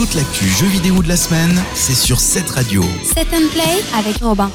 [0.00, 2.82] Toute l'actu jeux vidéo de la semaine, c'est sur cette radio.
[3.04, 4.50] Set and Play avec Robin.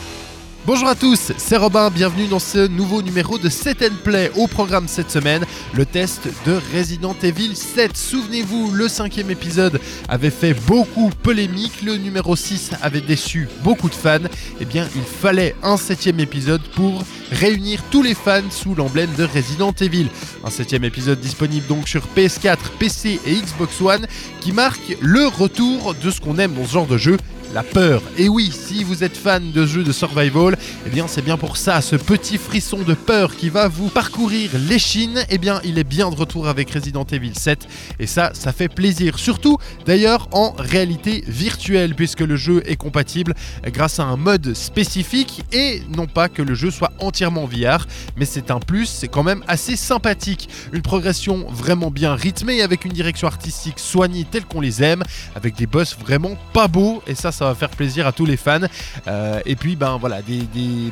[0.68, 4.32] Bonjour à tous, c'est Robin, bienvenue dans ce nouveau numéro de Set and Play.
[4.36, 5.46] Au programme cette semaine,
[5.76, 7.96] le test de Resident Evil 7.
[7.96, 9.80] Souvenez-vous, le cinquième épisode
[10.10, 14.18] avait fait beaucoup polémique, le numéro 6 avait déçu beaucoup de fans.
[14.60, 19.24] Eh bien, il fallait un septième épisode pour réunir tous les fans sous l'emblème de
[19.24, 20.08] Resident Evil.
[20.44, 24.08] Un septième épisode disponible donc sur PS4, PC et Xbox One
[24.42, 27.18] qui marque le retour de ce qu'on aime dans ce genre de jeu,
[27.56, 28.02] la peur.
[28.18, 31.56] Et oui, si vous êtes fan de jeux de survival, eh bien c'est bien pour
[31.56, 35.86] ça, ce petit frisson de peur qui va vous parcourir l'échine, eh bien il est
[35.86, 37.66] bien de retour avec Resident Evil 7
[37.98, 39.18] et ça, ça fait plaisir.
[39.18, 43.34] Surtout d'ailleurs en réalité virtuelle puisque le jeu est compatible
[43.68, 48.26] grâce à un mode spécifique et non pas que le jeu soit entièrement VR, mais
[48.26, 50.50] c'est un plus, c'est quand même assez sympathique.
[50.74, 55.04] Une progression vraiment bien rythmée avec une direction artistique soignée telle qu'on les aime,
[55.36, 58.38] avec des boss vraiment pas beaux et ça, ça va faire plaisir à tous les
[58.38, 58.60] fans.
[59.08, 60.46] Euh, et puis, ben voilà, des,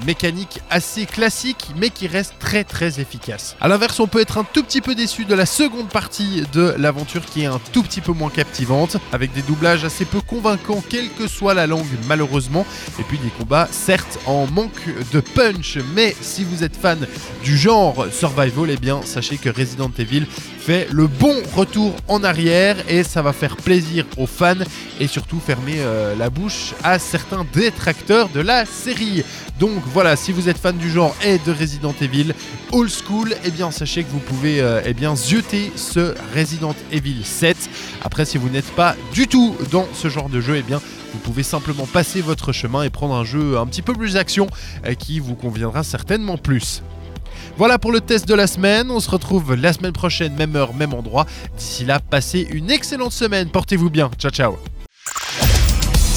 [0.06, 3.56] mécaniques assez classiques, mais qui restent très très efficaces.
[3.62, 6.76] À l'inverse, on peut être un tout petit peu déçu de la seconde partie de
[6.78, 10.84] l'aventure qui est un tout petit peu moins captivante, avec des doublages assez peu convaincants,
[10.90, 12.66] quelle que soit la langue, malheureusement.
[13.00, 17.08] Et puis des combats, certes, en manque de punch, mais si vous êtes fan
[17.44, 20.26] du genre survival, eh bien, sachez que Resident Evil
[20.64, 24.56] fait le bon retour en arrière et ça va faire plaisir aux fans
[25.00, 29.24] et surtout fermer euh, la bouche à certains détracteurs de la série.
[29.60, 32.34] Donc voilà, si vous êtes fan du genre et de Resident Evil
[32.72, 37.24] old school, eh bien sachez que vous pouvez euh, eh bien zioter ce Resident Evil
[37.24, 37.56] 7.
[38.04, 40.82] Après, si vous n'êtes pas du tout dans ce genre de jeu, eh bien
[41.14, 44.48] vous pouvez simplement passer votre chemin et prendre un jeu un petit peu plus action
[44.86, 46.82] euh, qui vous conviendra certainement plus.
[47.58, 48.90] Voilà pour le test de la semaine.
[48.90, 51.28] On se retrouve la semaine prochaine, même heure, même endroit.
[51.58, 53.50] D'ici là, passez une excellente semaine.
[53.50, 54.10] Portez-vous bien.
[54.18, 54.73] Ciao, ciao.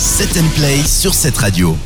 [0.06, 1.76] Set and Play sur cette radio.